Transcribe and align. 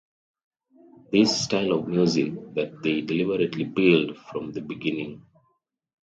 This 1.11 1.43
style 1.43 1.73
of 1.73 1.87
music 1.87 2.33
that 2.55 2.81
they 2.81 3.01
deliberately 3.01 3.65
built 3.65 4.17
from 4.31 4.51
the 4.51 4.61
beginning. 4.63 5.23